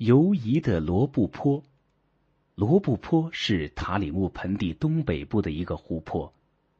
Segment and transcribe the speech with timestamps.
[0.00, 1.62] 犹疑的罗布泊。
[2.54, 6.32] 罗布泊是塔里木盆地东北部的一个湖泊。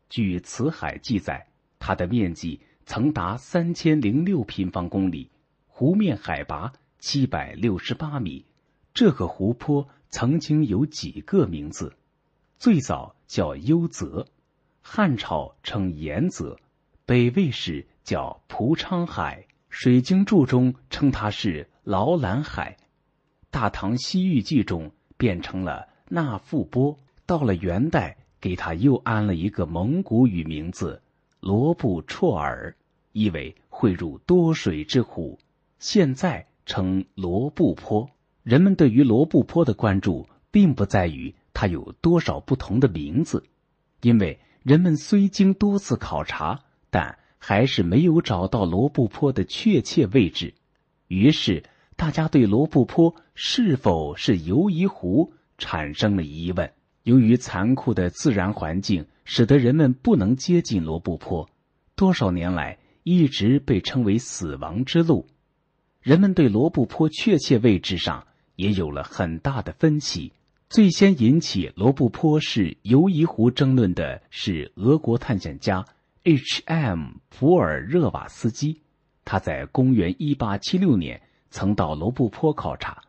[0.08, 1.46] 据《辞海》记载，
[1.78, 5.30] 它的面积曾达三千零六平方公里，
[5.66, 8.46] 湖面海拔七百六十八米。
[8.94, 11.94] 这个湖泊曾经有几个名字，
[12.56, 14.28] 最早叫幽泽，
[14.80, 16.58] 汉朝称盐泽，
[17.04, 22.78] 北魏时叫蒲昌海，《水经注》中称它是劳兰海，
[23.50, 24.90] 《大唐西域记》中。
[25.16, 31.02] 变成了那富波，到了元代，给他又安了一个蒙古语名字
[31.40, 32.74] 罗布绰尔，
[33.12, 35.38] 意为汇入多水之湖。
[35.78, 38.08] 现在称罗布泊。
[38.44, 43.44] 人们对于罗布泊的关注，并不在于它有多少不同的名字，
[44.00, 50.54] 因为人们虽经多次考察，但还是没有找到罗布泊的确切位置。
[51.08, 51.62] 于是。
[52.00, 56.72] 大家对罗布泊是否是游移湖产生了疑问。
[57.02, 61.46] 由于残酷的自然环境，使得人们不能接近罗布泊，
[61.96, 65.26] 多少年来一直被称为“死亡之路”。
[66.00, 68.26] 人们对罗布泊确切位置上
[68.56, 70.32] 也有了很大的分歧。
[70.70, 75.84] 最先引起罗布泊是游移湖争论的是俄国探险家
[76.24, 77.16] H.M.
[77.28, 78.80] 普尔热瓦斯基，
[79.26, 81.20] 他在公元一八七六年。
[81.50, 83.02] 曾到罗布泊考察，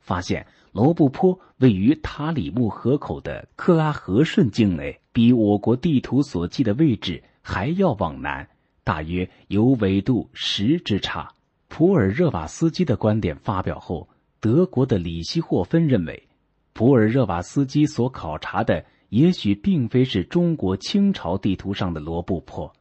[0.00, 8.48] 发现罗布泊位于塔里木河口的克拉和顺境内，比我国地图所记的位置还要往南，
[8.82, 11.32] 大约有纬度十之差。
[11.68, 14.08] 普尔热瓦斯基的观点发表后，
[14.40, 16.28] 德国的里希霍芬认为，
[16.72, 22.72] 普尔热瓦斯基所考察的也许并非是中国清朝地图上的罗布泊，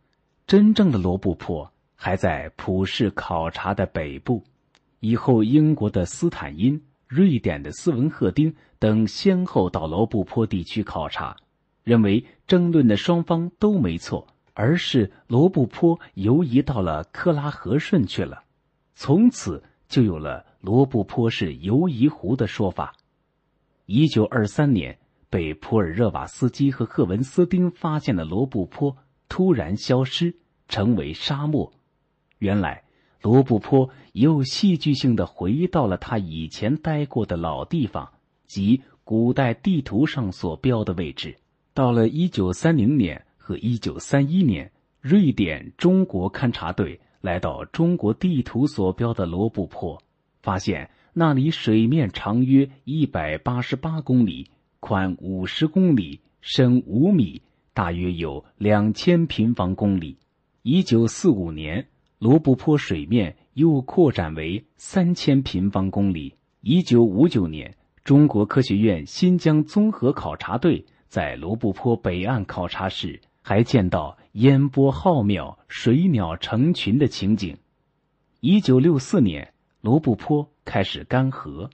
[0.48, 4.44] 真正的罗布泊还在普氏考察的北部。
[5.06, 11.36] 以后，英国的斯坦因、瑞典的斯文赫丁等先后到罗布泊地区考察，
[11.84, 18.44] 认为争论的双方都没错，而是罗布泊游移到了克拉和顺去了，
[18.96, 22.96] 从此就有了罗布泊是游移湖的说法。
[23.86, 24.98] 一九二三年，
[25.30, 28.96] 被普尔热瓦斯基和赫文斯丁发现的罗布泊
[29.28, 30.34] 突然消失，
[30.70, 31.74] 成为沙漠。
[32.38, 32.84] 原来。
[33.24, 38.12] 罗布泊又戏剧性的回到了他以前待过的老地方，
[38.46, 41.36] 即古代地图上所标的位置。
[41.74, 50.00] 到了一九三零年和一九三一年，瑞典中国勘察队来到中国地图所标的罗布泊，
[50.44, 57.42] 发现那里水面长约一百八十八公里，宽五十公里，深五米，
[57.74, 60.20] 大约有两千平方公里。
[60.62, 61.88] 一九四五年。
[62.20, 66.36] 罗布泊水面又扩展为三千平方公里。
[66.62, 77.58] 一九五九年，中国科学院新疆综合考察队在罗布泊北岸考察时，还见到烟波浩渺、水鸟成群的情景。
[78.40, 81.70] 一九六四年，罗布泊开始干涸。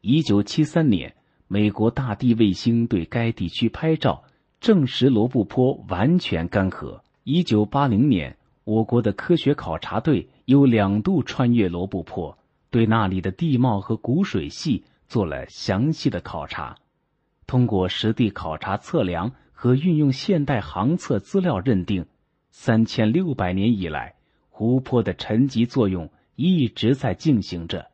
[0.00, 1.14] 一九七三年，
[1.48, 4.24] 美国大地卫星对该地区拍照，
[4.60, 7.00] 证实罗布泊完全干涸。
[7.24, 8.36] 一九八零年。
[8.64, 12.38] 我国的科学考察队有两度穿越罗布泊，
[12.70, 16.76] 对那里的地貌和古水系做了详细的考察。
[17.46, 22.06] 通过实地考察测量和运用现代航测资料认定，
[22.50, 24.14] 三千六百年以来，
[24.50, 27.88] 湖泊的沉积作用一直在进行着。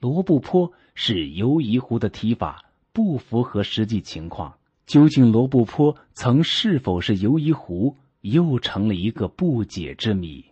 [0.00, 4.54] 罗布泊是游移湖的提法不符合实际情况。
[4.86, 7.96] 究竟罗布泊曾是否是游移湖？
[8.20, 10.44] 又成了一个不解之谜。